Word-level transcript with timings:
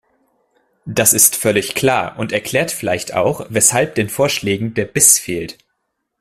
Das 0.87 1.13
ist 1.13 1.35
völlig 1.35 1.75
klar 1.75 2.17
und 2.17 2.31
erklärt 2.31 2.71
vielleicht 2.71 3.13
auch, 3.13 3.45
weshalb 3.49 3.93
den 3.93 4.09
Vorschlägen 4.09 4.73
der 4.73 4.85
Biss 4.85 5.19
fehlt. 5.19 5.59